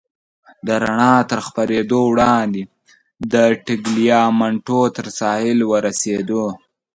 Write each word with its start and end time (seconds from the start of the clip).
د 0.67 0.69
رڼا 0.83 1.15
تر 1.29 1.39
خپرېدو 1.47 1.99
وړاندې 2.11 2.61
د 3.33 3.35
ټګلیامنټو 3.65 4.79
تر 4.97 5.05
ساحل 5.19 5.59
ورسېدو. 5.71 6.45